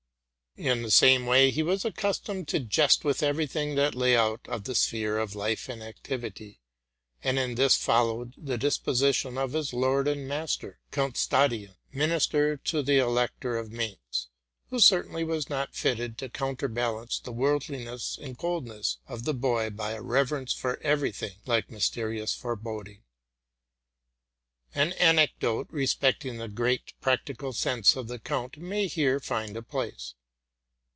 [0.57, 4.41] In the same way he was accustomed to jest with every thing that lay out
[4.49, 6.59] of the sphere of life and activity,
[7.23, 12.83] and in this followed the disposition of his lord and master, Count Stadion, minister to
[12.83, 14.27] the Elector of Mayence,
[14.69, 19.69] who certainly was not fitted to coun terbalance the worldliness and coldness of the boy
[19.69, 23.03] by a rey erence for every thing like mysterious foreboding.
[24.75, 30.13] An anecdote respecting the great practical sense of the count may here find a place.